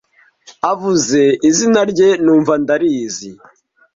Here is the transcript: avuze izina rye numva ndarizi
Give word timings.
avuze 0.71 1.21
izina 1.49 1.81
rye 1.91 2.09
numva 2.23 2.53
ndarizi 2.61 3.29